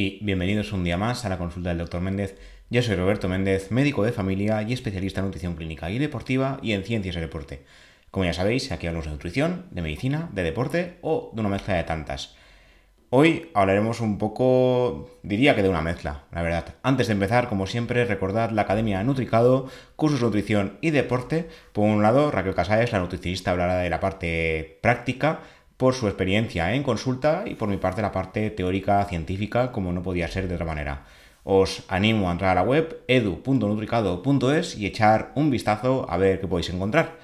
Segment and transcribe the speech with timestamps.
[0.00, 2.00] y bienvenidos un día más a la consulta del Dr.
[2.00, 2.38] Méndez.
[2.70, 6.70] Yo soy Roberto Méndez, médico de familia y especialista en nutrición clínica y deportiva y
[6.70, 7.64] en ciencias de deporte.
[8.12, 11.74] Como ya sabéis, aquí hablamos de nutrición, de medicina, de deporte o de una mezcla
[11.74, 12.36] de tantas.
[13.10, 16.76] Hoy hablaremos un poco, diría que de una mezcla, la verdad.
[16.84, 21.48] Antes de empezar, como siempre, recordad la Academia Nutricado, cursos de nutrición y deporte.
[21.72, 25.40] Por un lado, Raquel Casares, la nutricionista, hablará de la parte práctica
[25.78, 30.02] por su experiencia en consulta y por mi parte la parte teórica científica, como no
[30.02, 31.06] podía ser de otra manera.
[31.44, 36.46] Os animo a entrar a la web edu.nutricado.es y echar un vistazo a ver qué
[36.46, 37.16] podéis encontrar.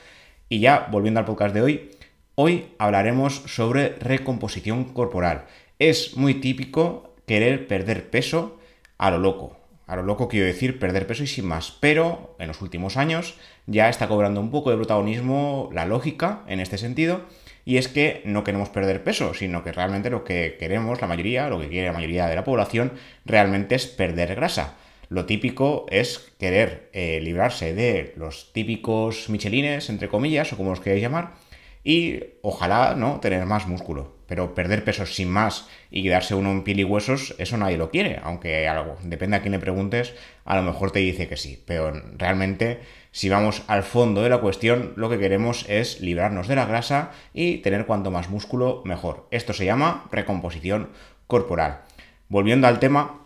[0.48, 1.90] Y ya, volviendo al podcast de hoy,
[2.36, 5.44] hoy hablaremos sobre recomposición corporal
[5.78, 8.58] es muy típico querer perder peso
[8.98, 9.56] a lo loco.
[9.86, 11.76] A lo loco quiero decir perder peso y sin más.
[11.80, 13.34] Pero en los últimos años
[13.66, 17.22] ya está cobrando un poco de protagonismo la lógica en este sentido.
[17.64, 21.48] Y es que no queremos perder peso, sino que realmente lo que queremos, la mayoría,
[21.48, 22.92] lo que quiere la mayoría de la población,
[23.24, 24.76] realmente es perder grasa.
[25.08, 30.80] Lo típico es querer eh, librarse de los típicos michelines, entre comillas, o como los
[30.80, 31.34] queráis llamar,
[31.82, 34.13] y ojalá no tener más músculo.
[34.26, 37.90] Pero perder peso sin más y quedarse uno en piel y huesos, eso nadie lo
[37.90, 38.20] quiere.
[38.22, 41.62] Aunque algo, depende a quién le preguntes, a lo mejor te dice que sí.
[41.66, 42.80] Pero realmente,
[43.10, 47.12] si vamos al fondo de la cuestión, lo que queremos es librarnos de la grasa
[47.32, 49.28] y tener cuanto más músculo, mejor.
[49.30, 50.90] Esto se llama recomposición
[51.26, 51.80] corporal.
[52.28, 53.20] Volviendo al tema,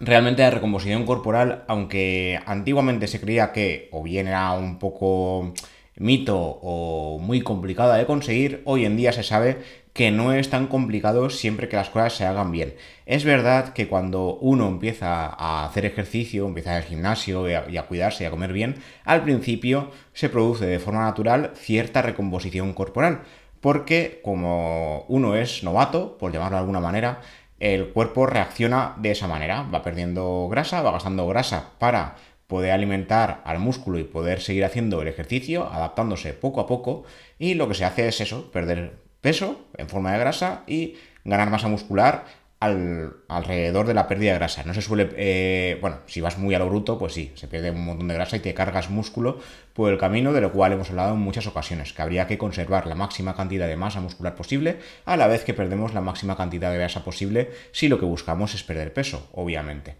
[0.00, 5.54] realmente la recomposición corporal, aunque antiguamente se creía que o bien era un poco
[5.96, 10.66] mito o muy complicada de conseguir, hoy en día se sabe que no es tan
[10.66, 12.74] complicado siempre que las cosas se hagan bien.
[13.06, 17.86] Es verdad que cuando uno empieza a hacer ejercicio, empieza a al gimnasio y a,
[17.86, 23.22] cuidarse y a comer bien, al principio se produce de forma natural cierta recomposición corporal,
[23.60, 27.20] porque como uno es novato, por llamarlo de alguna manera,
[27.60, 32.16] el cuerpo reacciona de esa manera, va perdiendo grasa, va gastando grasa para
[32.48, 37.04] poder alimentar al músculo y poder seguir haciendo el ejercicio, adaptándose poco a poco,
[37.38, 41.48] y lo que se hace es eso, perder peso en forma de grasa y ganar
[41.48, 42.26] masa muscular
[42.60, 44.64] alrededor de la pérdida de grasa.
[44.64, 47.70] No se suele, eh, bueno, si vas muy a lo bruto, pues sí, se pierde
[47.70, 49.38] un montón de grasa y te cargas músculo
[49.72, 52.86] por el camino, de lo cual hemos hablado en muchas ocasiones, que habría que conservar
[52.86, 54.76] la máxima cantidad de masa muscular posible
[55.06, 58.54] a la vez que perdemos la máxima cantidad de grasa posible si lo que buscamos
[58.54, 59.96] es perder peso, obviamente.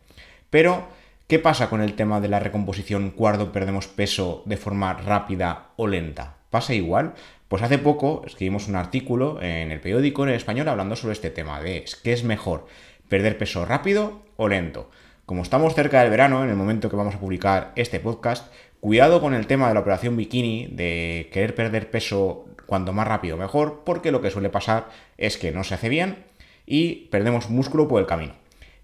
[0.51, 0.87] Pero
[1.27, 5.87] ¿Qué pasa con el tema de la recomposición cuando perdemos peso de forma rápida o
[5.87, 6.37] lenta?
[6.51, 7.15] ¿Pasa igual?
[7.49, 11.31] Pues hace poco escribimos un artículo en el periódico en el español hablando sobre este
[11.31, 12.67] tema de qué es mejor,
[13.09, 14.91] perder peso rápido o lento.
[15.27, 19.21] Como estamos cerca del verano, en el momento que vamos a publicar este podcast, cuidado
[19.21, 23.83] con el tema de la operación bikini, de querer perder peso cuanto más rápido mejor,
[23.85, 26.25] porque lo que suele pasar es que no se hace bien
[26.67, 28.35] y perdemos músculo por el camino.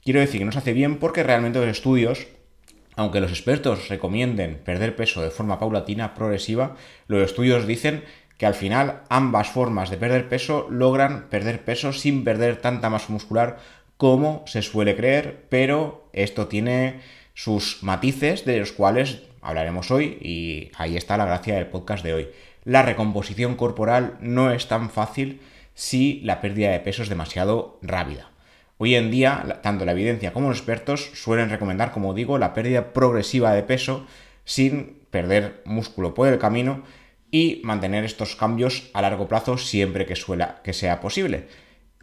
[0.02, 2.26] Quiero decir que no se hace bien porque realmente los estudios,
[2.96, 8.04] aunque los expertos recomienden perder peso de forma paulatina, progresiva, los estudios dicen
[8.40, 13.12] que al final ambas formas de perder peso logran perder peso sin perder tanta masa
[13.12, 13.58] muscular
[13.98, 17.00] como se suele creer, pero esto tiene
[17.34, 22.14] sus matices de los cuales hablaremos hoy y ahí está la gracia del podcast de
[22.14, 22.28] hoy.
[22.64, 25.42] La recomposición corporal no es tan fácil
[25.74, 28.30] si la pérdida de peso es demasiado rápida.
[28.78, 32.94] Hoy en día, tanto la evidencia como los expertos suelen recomendar, como digo, la pérdida
[32.94, 34.06] progresiva de peso
[34.46, 36.84] sin perder músculo por el camino
[37.30, 41.46] y mantener estos cambios a largo plazo siempre que, suela, que sea posible.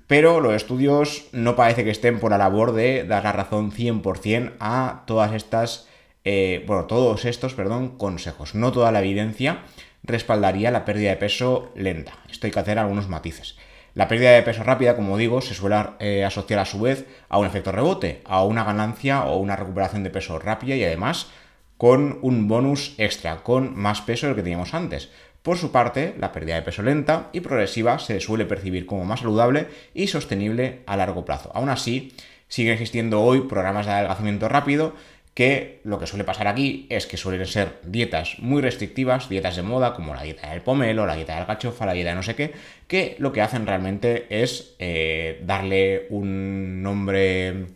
[0.07, 4.53] Pero los estudios no parece que estén por la labor de dar la razón 100%
[4.59, 5.87] a todas estas,
[6.23, 8.55] eh, bueno, todos estos, perdón, consejos.
[8.55, 9.63] No toda la evidencia
[10.03, 12.13] respaldaría la pérdida de peso lenta.
[12.29, 13.57] Esto hay que hacer algunos matices.
[13.97, 17.39] La pérdida de peso rápida, como digo, se suele eh, asociar a su vez a
[17.39, 21.31] un efecto rebote, a una ganancia o una recuperación de peso rápida y además
[21.77, 25.09] con un bonus extra, con más peso del que teníamos antes.
[25.43, 29.21] Por su parte, la pérdida de peso lenta y progresiva se suele percibir como más
[29.21, 31.51] saludable y sostenible a largo plazo.
[31.53, 32.11] Aún así,
[32.47, 34.93] siguen existiendo hoy programas de adelgazamiento rápido
[35.37, 39.61] que lo que suele pasar aquí es que suelen ser dietas muy restrictivas, dietas de
[39.61, 42.33] moda como la dieta del pomelo, la dieta del gachofa, la dieta de no sé
[42.35, 42.53] qué,
[42.87, 47.67] que lo que hacen realmente es eh, darle un nombre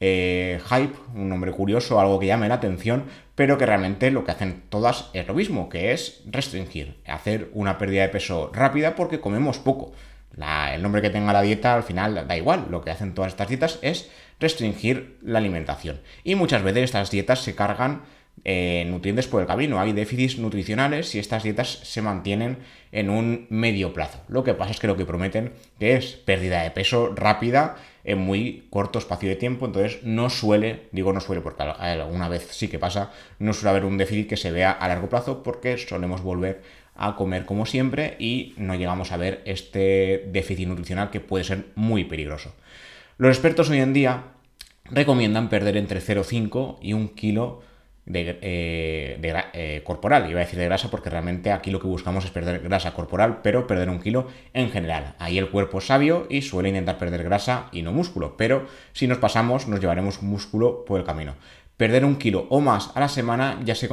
[0.00, 3.04] eh, hype, un nombre curioso, algo que llame la atención,
[3.34, 7.78] pero que realmente lo que hacen todas es lo mismo, que es restringir, hacer una
[7.78, 9.92] pérdida de peso rápida porque comemos poco.
[10.36, 13.48] el nombre que tenga la dieta al final da igual, lo que hacen todas estas
[13.48, 16.00] dietas es restringir la alimentación.
[16.24, 18.02] Y muchas veces estas dietas se cargan
[18.44, 22.58] eh, nutrientes por el camino, hay déficits nutricionales si estas dietas se mantienen
[22.92, 24.20] en un medio plazo.
[24.28, 28.18] Lo que pasa es que lo que prometen que es pérdida de peso rápida en
[28.18, 32.68] muy corto espacio de tiempo, entonces no suele, digo no suele porque alguna vez sí
[32.68, 33.10] que pasa,
[33.40, 36.62] no suele haber un déficit que se vea a largo plazo porque solemos volver
[36.94, 41.66] a comer como siempre y no llegamos a ver este déficit nutricional que puede ser
[41.74, 42.54] muy peligroso.
[43.18, 44.24] Los expertos hoy en día
[44.84, 47.62] recomiendan perder entre 0,5 y 1 kilo
[48.06, 50.30] de, eh, eh, corporal.
[50.30, 53.40] Iba a decir de grasa porque realmente aquí lo que buscamos es perder grasa corporal,
[53.42, 55.14] pero perder un kilo en general.
[55.18, 59.06] Ahí el cuerpo es sabio y suele intentar perder grasa y no músculo, pero si
[59.06, 61.34] nos pasamos nos llevaremos músculo por el camino.
[61.76, 63.88] Perder un kilo o más a la semana ya se,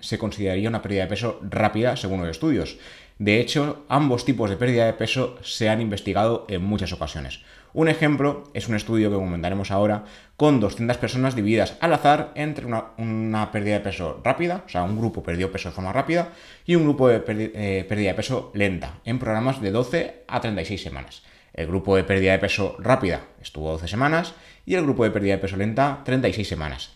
[0.00, 2.78] se consideraría una pérdida de peso rápida según los estudios.
[3.18, 7.40] De hecho, ambos tipos de pérdida de peso se han investigado en muchas ocasiones.
[7.72, 10.04] Un ejemplo es un estudio que comentaremos ahora
[10.36, 14.98] con 200 personas divididas al azar entre una, pérdida de peso rápida, o sea, un
[14.98, 16.30] grupo perdió peso de forma rápida
[16.66, 20.82] y un grupo de eh, pérdida de peso lenta en programas de 12 a 36
[20.82, 21.22] semanas.
[21.52, 24.34] El grupo de pérdida de peso rápida estuvo 12 semanas
[24.66, 26.92] y el grupo de pérdida de peso lenta 36 semanas,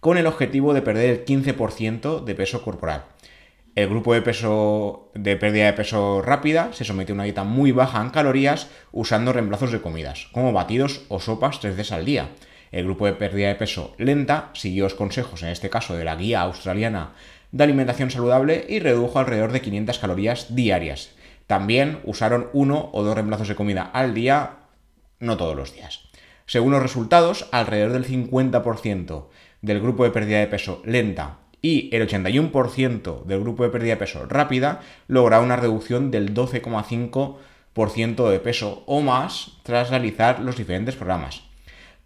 [0.00, 3.04] con el objetivo de perder el 15% de peso corporal.
[3.76, 7.72] El grupo de peso de pérdida de peso rápida se sometió a una dieta muy
[7.72, 12.30] baja en calorías usando reemplazos de comidas, como batidos o sopas tres veces al día.
[12.72, 16.16] El grupo de pérdida de peso lenta siguió los consejos, en este caso de la
[16.16, 17.12] guía australiana
[17.52, 21.10] de alimentación saludable, y redujo alrededor de 500 calorías diarias.
[21.46, 24.52] También usaron uno o dos reemplazos de comida al día,
[25.20, 26.08] no todos los días.
[26.46, 29.26] Según los resultados, alrededor del 50%
[29.60, 33.98] del grupo de pérdida de peso lenta y el 81% del grupo de pérdida de
[33.98, 40.96] peso rápida logra una reducción del 12,5% de peso o más tras realizar los diferentes
[40.96, 41.42] programas.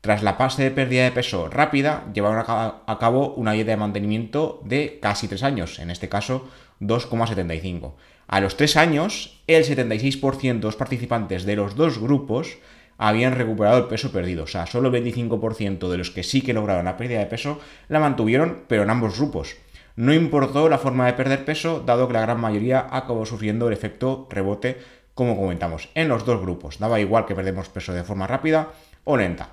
[0.01, 4.63] Tras la fase de pérdida de peso rápida, llevaron a cabo una dieta de mantenimiento
[4.65, 6.49] de casi 3 años, en este caso
[6.81, 7.93] 2,75.
[8.27, 12.57] A los 3 años, el 76% de los participantes de los dos grupos
[13.03, 14.45] habían recuperado el peso perdido.
[14.45, 17.59] O sea, solo el 25% de los que sí que lograron la pérdida de peso
[17.89, 19.57] la mantuvieron, pero en ambos grupos.
[19.97, 23.73] No importó la forma de perder peso, dado que la gran mayoría acabó sufriendo el
[23.73, 24.79] efecto rebote,
[25.15, 26.79] como comentamos, en los dos grupos.
[26.79, 28.69] Daba igual que perdemos peso de forma rápida
[29.05, 29.49] o lenta.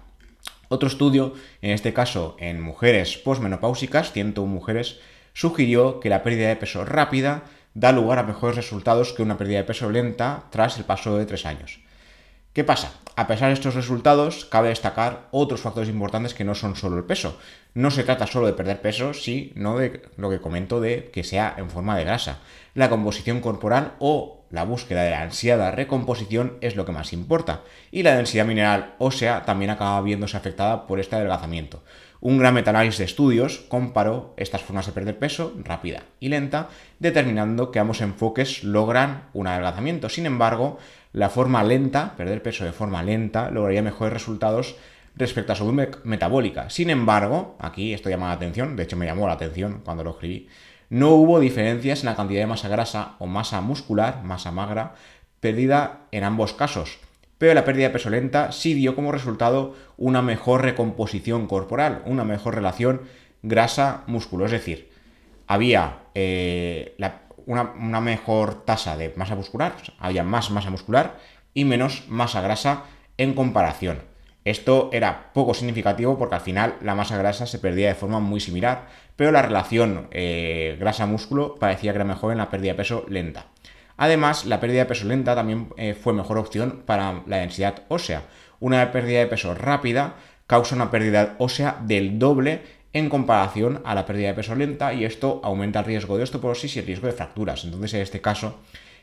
[0.68, 5.00] Otro estudio, en este caso en mujeres posmenopáusicas, 101 mujeres,
[5.32, 9.60] sugirió que la pérdida de peso rápida da lugar a mejores resultados que una pérdida
[9.60, 11.80] de peso lenta tras el paso de tres años.
[12.58, 12.94] ¿Qué pasa?
[13.16, 17.04] A pesar de estos resultados, cabe destacar otros factores importantes que no son solo el
[17.04, 17.38] peso.
[17.76, 21.54] No se trata solo de perder peso, sino de lo que comento de que sea
[21.60, 22.40] en forma de grasa.
[22.74, 27.62] La composición corporal o la búsqueda de la ansiada recomposición es lo que más importa.
[27.92, 31.84] Y la densidad mineral ósea también acaba viéndose afectada por este adelgazamiento.
[32.20, 37.70] Un gran metaanálisis de estudios comparó estas formas de perder peso, rápida y lenta, determinando
[37.72, 40.10] que ambos enfoques logran un adelgazamiento.
[40.10, 40.80] Sin embargo,
[41.18, 44.76] la forma lenta, perder peso de forma lenta, lograría mejores resultados
[45.16, 45.66] respecto a su
[46.04, 46.70] metabólica.
[46.70, 50.12] Sin embargo, aquí esto llama la atención, de hecho me llamó la atención cuando lo
[50.12, 50.48] escribí,
[50.92, 54.94] no hubo diferencias en la cantidad de masa grasa o masa muscular, masa magra,
[55.40, 57.00] perdida en ambos casos.
[57.40, 62.26] Pero la pérdida de peso lenta sí dio como resultado una mejor recomposición corporal, una
[62.26, 63.02] mejor relación
[63.42, 64.46] grasa-músculo.
[64.46, 64.92] Es decir,
[65.48, 71.18] había eh, la, una, mejor tasa de masa muscular, había más masa muscular
[71.54, 72.84] y menos masa grasa
[73.18, 74.02] en comparación.
[74.46, 78.40] Esto era poco significativo porque al final la masa grasa se perdía de forma muy
[78.40, 83.06] similar, pero la relación eh, grasa-músculo parecía que era mejor en la pérdida de peso
[83.10, 83.48] lenta.
[83.98, 88.24] Además, la pérdida de peso lenta también eh, fue mejor opción para la densidad ósea.
[88.60, 92.62] Una pérdida de peso rápida causa una pérdida ósea del doble
[92.94, 96.76] en comparación a la pérdida de peso lenta y esto aumenta el riesgo de osteoporosis
[96.76, 97.64] y el riesgo de fracturas.
[97.64, 98.60] Entonces, en este caso,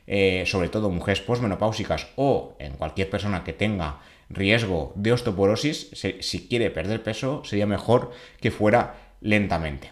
[0.07, 4.01] eh, sobre todo mujeres posmenopáusicas o en cualquier persona que tenga
[4.31, 8.11] riesgo de osteoporosis, si quiere perder peso, sería mejor
[8.41, 9.91] que fuera lentamente.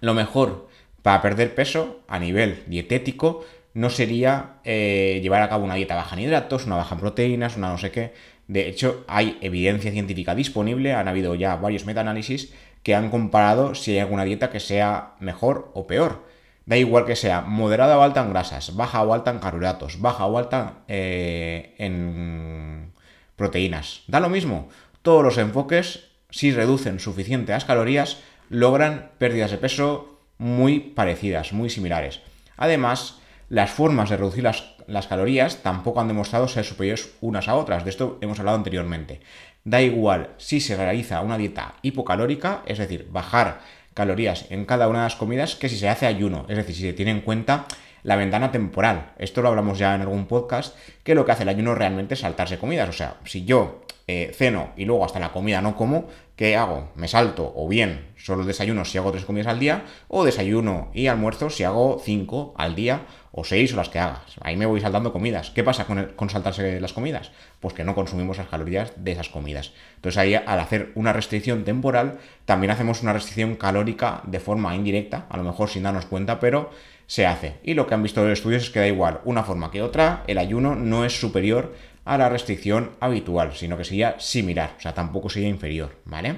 [0.00, 0.68] Lo mejor
[1.02, 6.16] para perder peso a nivel dietético no sería eh, llevar a cabo una dieta baja
[6.16, 8.12] en hidratos, una baja en proteínas, una no sé qué.
[8.48, 12.52] De hecho, hay evidencia científica disponible, han habido ya varios metaanálisis
[12.82, 16.24] que han comparado si hay alguna dieta que sea mejor o peor.
[16.64, 20.26] Da igual que sea moderada o alta en grasas, baja o alta en carbohidratos, baja
[20.26, 22.92] o alta eh, en
[23.36, 24.02] proteínas.
[24.06, 24.68] Da lo mismo.
[25.02, 31.70] Todos los enfoques, si reducen suficiente las calorías, logran pérdidas de peso muy parecidas, muy
[31.70, 32.20] similares.
[32.56, 37.84] Además, las formas de reducir las, calorías tampoco han demostrado ser superiores unas a otras.
[37.84, 39.20] De esto hemos hablado anteriormente.
[39.64, 43.60] Da igual si se realiza una dieta hipocalórica, es decir, bajar
[43.94, 46.82] calorías en cada una de las comidas que si se hace ayuno, es decir, si
[46.82, 47.66] se tiene en cuenta
[48.02, 49.12] la ventana temporal.
[49.18, 52.20] Esto lo hablamos ya en algún podcast, que lo que hace el ayuno realmente es
[52.20, 52.88] saltarse comidas.
[52.88, 56.90] O sea, si yo eh, ceno y luego hasta la comida no como, ¿qué hago?
[56.96, 61.06] Me salto o bien solo desayuno si hago tres comidas al día, o desayuno y
[61.06, 64.36] almuerzo si hago cinco al día, o seis o las que hagas.
[64.42, 65.50] Ahí me voy saltando comidas.
[65.50, 67.32] ¿Qué pasa con, con saltarse las comidas?
[67.60, 69.72] Pues que no consumimos las calorías de esas comidas.
[69.96, 75.26] Entonces ahí al hacer una restricción temporal, también hacemos una restricción calórica de forma indirecta,
[75.30, 76.70] a lo mejor sin darnos cuenta, pero
[77.06, 77.56] se hace.
[77.62, 80.22] Y lo que han visto los estudios es que da igual una forma que otra,
[80.26, 84.94] el ayuno no es superior a la restricción habitual, sino que sería similar, o sea,
[84.94, 86.36] tampoco sería inferior, ¿vale?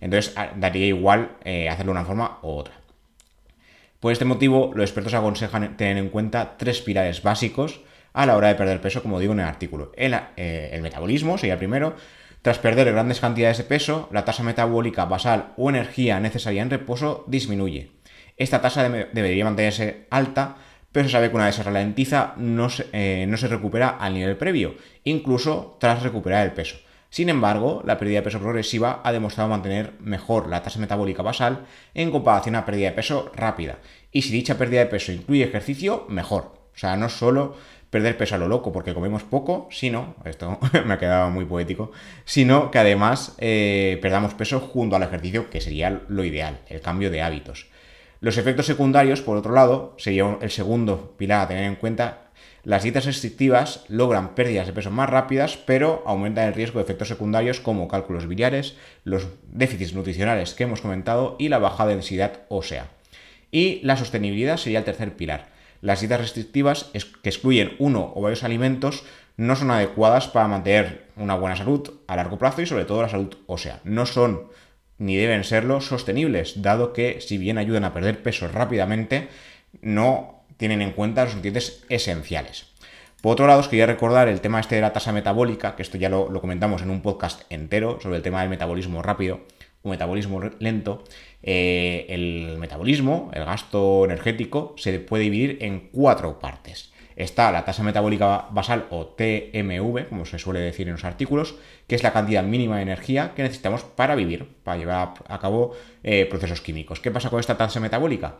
[0.00, 2.74] Entonces daría igual eh, hacerlo de una forma u otra.
[4.00, 7.80] Por este motivo, los expertos aconsejan tener en cuenta tres pilares básicos
[8.14, 9.92] a la hora de perder peso, como digo en el artículo.
[9.94, 11.94] El, eh, metabolismo sería primero.
[12.42, 17.24] Tras perder grandes cantidades de peso, la tasa metabólica basal o energía necesaria en reposo
[17.28, 17.90] disminuye.
[18.38, 20.56] Esta tasa debería mantenerse alta,
[20.92, 24.14] pero se sabe que una vez se ralentiza no se, eh, no se recupera al
[24.14, 26.76] nivel previo, incluso tras recuperar el peso.
[27.10, 31.66] Sin embargo, la pérdida de peso progresiva ha demostrado mantener mejor la tasa metabólica basal
[31.92, 33.78] en comparación a pérdida de peso rápida.
[34.12, 36.54] Y si dicha pérdida de peso incluye ejercicio, mejor.
[36.72, 37.56] O sea, no solo
[37.90, 41.90] perder peso a lo loco porque comemos poco, sino, esto me ha quedado muy poético,
[42.24, 47.10] sino que además eh, perdamos peso junto al ejercicio, que sería lo ideal, el cambio
[47.10, 47.66] de hábitos.
[48.20, 52.30] Los efectos secundarios, por otro lado, sería el segundo pilar a tener en cuenta.
[52.64, 57.08] Las dietas restrictivas logran pérdidas de peso más rápidas, pero aumentan el riesgo de efectos
[57.08, 62.88] secundarios como cálculos biliares, los déficits nutricionales que hemos comentado y la baja densidad ósea.
[63.50, 65.48] Y la sostenibilidad sería el tercer pilar.
[65.80, 66.90] Las dietas restrictivas
[67.22, 69.02] que excluyen uno o varios alimentos
[69.38, 73.08] no son adecuadas para mantener una buena salud a largo plazo y sobre todo la
[73.08, 73.80] salud ósea.
[73.84, 74.48] No son
[75.00, 79.28] ni deben serlo sostenibles, dado que si bien ayudan a perder peso rápidamente,
[79.80, 82.66] no tienen en cuenta los nutrientes esenciales.
[83.22, 85.96] Por otro lado, os quería recordar el tema este de la tasa metabólica, que esto
[85.96, 89.40] ya lo, comentamos en un podcast entero sobre el tema del metabolismo rápido
[89.82, 91.04] o metabolismo lento.
[91.42, 96.89] Eh, el metabolismo, el gasto energético, se puede dividir en cuatro partes
[97.22, 101.54] está la tasa metabólica basal o TMV, como se suele decir en los artículos,
[101.86, 105.74] que es la cantidad mínima de energía que necesitamos para vivir, para llevar a cabo
[106.02, 107.00] eh, procesos químicos.
[107.00, 108.36] ¿Qué pasa con esta tasa metabólica?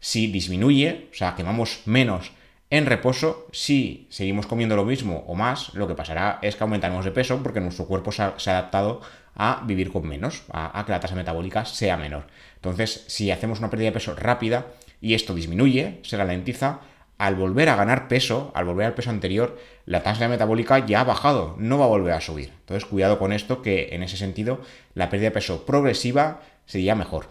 [0.00, 2.32] Si disminuye, o sea, quemamos menos
[2.70, 7.04] en reposo, si seguimos comiendo lo mismo o más, lo que pasará es que aumentaremos
[7.04, 9.00] de peso porque nuestro cuerpo se ha, adaptado
[9.36, 12.26] a vivir con menos, a, a que la tasa metabólica sea menor.
[12.56, 14.66] Entonces, si hacemos una pérdida de peso rápida
[15.00, 16.80] y esto disminuye, se ralentiza,
[17.18, 21.04] al volver a ganar peso, al volver al peso anterior, la tasa metabólica ya ha
[21.04, 22.50] bajado, no va a volver a subir.
[22.60, 24.60] Entonces, cuidado con esto, que en ese sentido
[24.94, 27.28] la pérdida de peso progresiva sería mejor.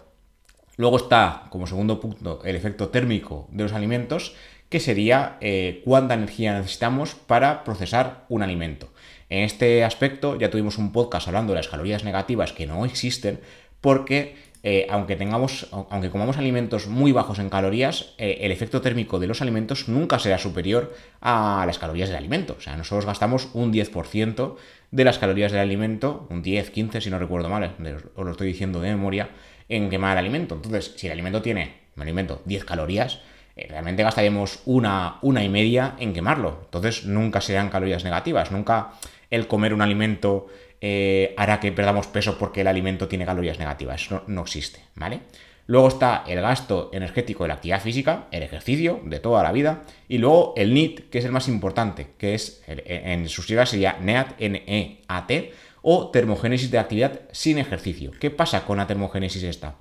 [0.76, 4.34] Luego está, como segundo punto, el efecto térmico de los alimentos,
[4.68, 8.88] que sería eh, cuánta energía necesitamos para procesar un alimento.
[9.28, 13.40] En este aspecto ya tuvimos un podcast hablando de las calorías negativas que no existen,
[13.80, 14.36] porque
[14.66, 19.26] eh, aunque tengamos, aunque comamos alimentos muy bajos en calorías, eh, el efecto térmico de
[19.26, 22.56] los alimentos nunca será superior a las calorías del alimento.
[22.58, 24.56] O sea, nosotros gastamos un 10%
[24.90, 27.74] de las calorías del alimento, un 10, 15 si no recuerdo mal,
[28.16, 29.28] os lo estoy diciendo de memoria,
[29.68, 30.54] en quemar el alimento.
[30.54, 33.20] Entonces, si el alimento tiene, un alimento, 10 calorías,
[33.56, 36.60] eh, realmente gastaríamos una, una y media en quemarlo.
[36.64, 38.92] Entonces, nunca serán calorías negativas, nunca
[39.28, 40.46] el comer un alimento
[40.80, 44.02] eh, hará que perdamos peso porque el alimento tiene calorías negativas.
[44.02, 45.20] Eso no, existe, ¿vale?
[45.66, 49.84] Luego está el gasto energético de la actividad física, el ejercicio de toda la vida.
[50.08, 53.96] Y luego el NEAT, que es el más importante, que es en sus siglas sería
[53.98, 58.10] NEAT, N-E-A-T, o termogénesis de actividad sin ejercicio.
[58.18, 59.76] ¿Qué pasa con la termogénesis esta?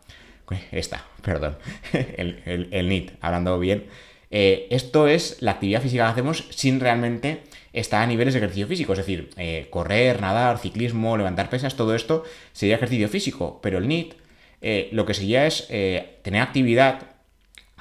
[0.71, 1.57] Esta, perdón,
[1.93, 3.85] el, el, hablando bien.
[4.29, 8.67] Eh, esto es la actividad física que hacemos sin realmente está a niveles de ejercicio
[8.67, 13.79] físico, es decir, eh, correr, nadar, ciclismo, levantar pesas, todo esto sería ejercicio físico, pero
[13.79, 14.13] el NIT
[14.61, 17.07] eh, lo que sería es eh, tener actividad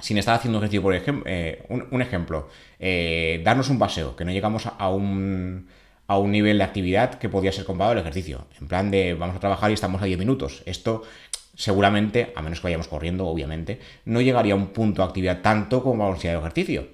[0.01, 1.31] sin estar haciendo ejercicio, por ejemplo,
[1.69, 2.49] un, ejemplo,
[3.45, 5.69] darnos un paseo, que no llegamos a un,
[6.09, 9.37] a un nivel de actividad que podría ser comparado al ejercicio, en plan de vamos
[9.37, 11.05] a trabajar y estamos a 10 minutos, esto
[11.55, 15.85] seguramente, a menos que vayamos corriendo, obviamente, no llegaría a un punto de actividad tanto
[15.85, 16.89] como a ir ejercicio.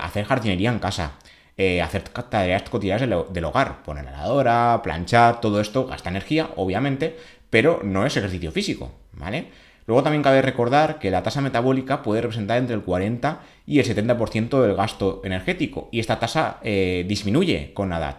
[0.00, 1.18] hacer jardinería en casa,
[1.56, 7.16] eh, hacer tareas cotidianas del, hogar, poner la lavadora, planchar, todo esto gasta energía, obviamente,
[7.50, 9.48] pero no es ejercicio físico, ¿vale?
[9.86, 13.86] Luego también cabe recordar que la tasa metabólica puede representar entre el 40 y el
[13.86, 18.16] 70% del gasto energético y esta tasa eh, disminuye con la edad.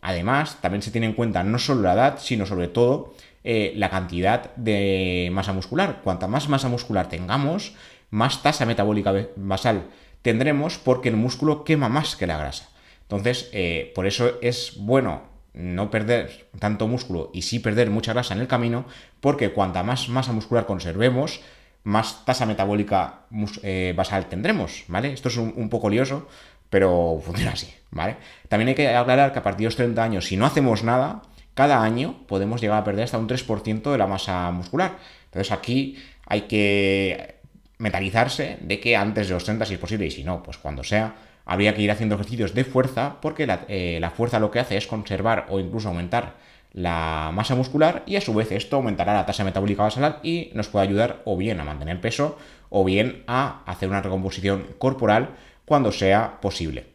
[0.00, 3.12] Además, también se tiene en cuenta no solo la edad, sino sobre todo
[3.44, 6.00] eh, la cantidad de masa muscular.
[6.02, 7.74] Cuanta más masa muscular tengamos,
[8.10, 9.84] más tasa metabólica basal
[10.22, 12.68] tendremos porque el músculo quema más que la grasa.
[13.02, 15.22] Entonces, eh, por eso es bueno
[15.52, 18.84] no perder tanto músculo y sí perder mucha grasa en el camino,
[19.20, 21.40] porque cuanta más masa muscular conservemos,
[21.82, 23.22] más tasa metabólica
[23.62, 25.12] eh, basal tendremos, ¿vale?
[25.12, 26.28] Esto es un, poco lioso,
[26.68, 28.16] pero funciona así, ¿vale?
[28.48, 31.22] También hay que aclarar que a partir de los 30 años, si no hacemos nada,
[31.54, 34.98] cada año podemos llegar a perder hasta un 3% de la masa muscular.
[35.24, 35.96] Entonces aquí
[36.26, 37.39] hay que
[37.80, 40.84] mentalizarse de que antes de los 30 si es posible y si no, pues cuando
[40.84, 41.14] sea,
[41.46, 44.86] habría que ir haciendo ejercicios de fuerza porque eh, la, fuerza lo que hace es
[44.86, 46.34] conservar o incluso aumentar
[46.72, 50.68] la masa muscular y a su vez esto aumentará la tasa metabólica basal y nos
[50.68, 55.30] puede ayudar o bien a mantener peso o bien a hacer una recomposición corporal
[55.64, 56.86] cuando sea posible.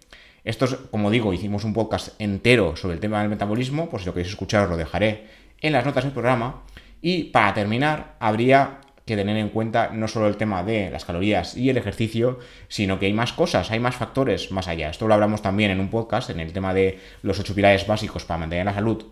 [0.43, 4.07] Esto es, como digo, hicimos un podcast entero sobre el tema del metabolismo, pues si
[4.07, 5.25] lo queréis escuchar os lo dejaré
[5.61, 6.61] en las notas del programa.
[7.01, 11.55] Y para terminar, habría que tener en cuenta no solo el tema de las calorías
[11.55, 14.89] y el ejercicio, sino que hay más cosas, hay más factores más allá.
[14.89, 18.25] Esto lo hablamos también en un podcast, en el tema de los ocho pilares básicos
[18.25, 19.05] para mantener la salud,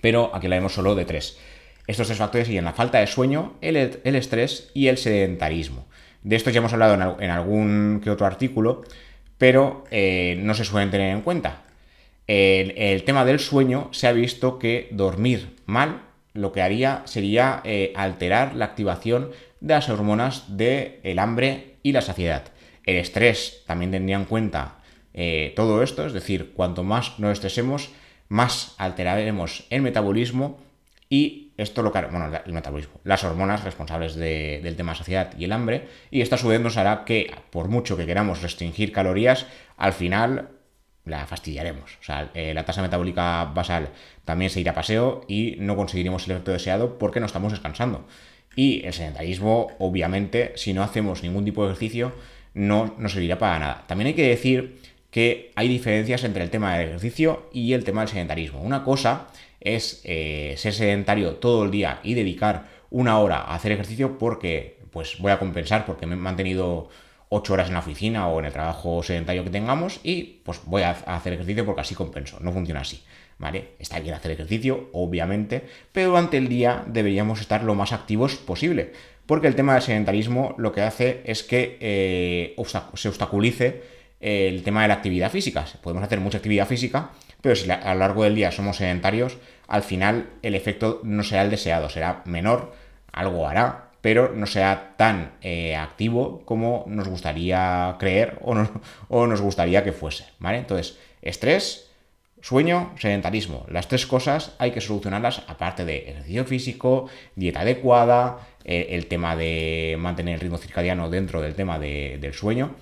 [0.00, 1.38] pero aquí la vemos solo de tres.
[1.86, 5.86] Estos tres factores en la falta de sueño, el, estrés y el sedentarismo.
[6.22, 8.82] De esto ya hemos hablado en, algún que otro artículo,
[9.38, 11.62] pero eh, no se suelen tener en cuenta.
[12.26, 16.00] el tema del sueño se ha visto que dormir mal
[16.34, 22.02] lo que haría sería eh, alterar la activación de las hormonas del hambre y la
[22.02, 22.44] saciedad.
[22.84, 24.78] El estrés también tendría en cuenta
[25.14, 27.90] eh, todo esto, es decir, cuanto más nos estresemos,
[28.28, 30.58] más alteraremos el metabolismo
[31.08, 35.52] y esto lo que bueno, el metabolismo, las hormonas responsables del tema saciedad y el
[35.52, 39.46] hambre, y esto a su vez nos hará que, por mucho que queramos restringir calorías,
[39.76, 40.48] al final
[41.04, 41.98] la fastidiaremos.
[42.00, 43.90] O sea, eh, la tasa metabólica basal
[44.24, 48.06] también se irá a paseo y no conseguiremos el efecto deseado porque no estamos descansando.
[48.56, 52.12] Y el sedentarismo, obviamente, si no hacemos ningún tipo de ejercicio,
[52.54, 53.84] no nos servirá para nada.
[53.86, 54.78] También hay que decir
[55.10, 58.60] que hay diferencias entre el tema del ejercicio y el tema del sedentarismo.
[58.62, 59.28] Una cosa
[59.60, 64.78] es eh, ser sedentario todo el día y dedicar una hora a hacer ejercicio porque
[64.90, 66.88] pues voy a compensar porque me he mantenido
[67.34, 70.82] 8 horas en la oficina o en el trabajo sedentario que tengamos y pues voy
[70.82, 72.38] a hacer ejercicio porque así compenso.
[72.40, 73.02] No funciona así.
[73.36, 73.70] ¿Vale?
[73.80, 78.92] Está bien hacer ejercicio, obviamente, pero durante el día deberíamos estar lo más activos posible.
[79.26, 82.56] Porque el tema del sedentarismo lo que hace es que eh,
[82.94, 83.82] se obstaculice
[84.20, 85.64] el tema de la actividad física.
[85.82, 89.82] Podemos hacer mucha actividad física, pero si a lo largo del día somos sedentarios, al
[89.82, 92.72] final el efecto no será el deseado, será menor,
[93.12, 98.54] algo hará, pero no sea tan eh, activo como nos gustaría creer o,
[99.08, 100.58] o nos gustaría que fuese, ¿vale?
[100.58, 101.88] Entonces, estrés,
[102.42, 103.64] sueño, sedentarismo.
[103.70, 109.36] Las tres cosas hay que solucionarlas aparte de ejercicio físico, dieta adecuada, eh, el tema
[109.36, 112.72] de mantener el ritmo circadiano dentro del tema del sueño.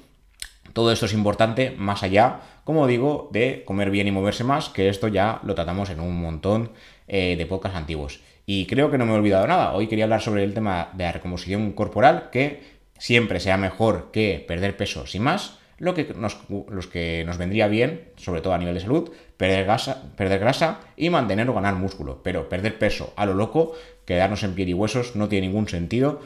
[0.72, 4.88] Todo esto es importante más allá, como digo, de comer bien y moverse más, que
[4.88, 6.72] esto ya lo tratamos en un montón
[7.06, 8.18] eh, de podcasts antiguos.
[8.44, 9.72] Y creo que no me he olvidado nada.
[9.72, 12.62] Hoy quería hablar sobre el tema de la recomposición corporal, que
[12.98, 15.58] siempre sea mejor que perder peso sin más.
[15.78, 19.64] Lo que nos, los que nos vendría bien, sobre todo a nivel de salud, perder
[19.64, 22.22] grasa, perder grasa y mantener o ganar músculo.
[22.22, 23.74] Pero perder peso a lo loco,
[24.04, 26.20] quedarnos en piel y huesos, no tiene ningún sentido.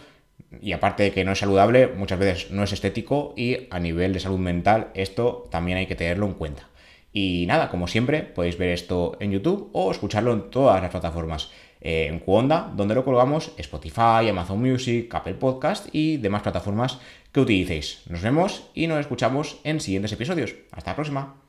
[0.61, 4.13] Y aparte de que no es saludable, muchas veces no es estético y a nivel
[4.13, 6.69] de salud mental esto también hay que tenerlo en cuenta.
[7.13, 11.51] Y nada, como siempre, podéis ver esto en YouTube o escucharlo en todas las plataformas.
[11.81, 16.99] Eh, en Cuonda, donde lo colgamos Spotify, Amazon Music, Apple Podcast y demás plataformas
[17.33, 18.03] que utilicéis.
[18.09, 20.55] Nos vemos y nos escuchamos en siguientes episodios.
[20.73, 21.46] Hasta la próxima.